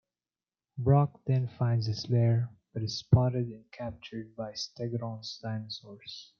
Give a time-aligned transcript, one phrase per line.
[0.79, 6.29] Brock then finds his lair, but is spotted and captured by Stegron's dinosaurs.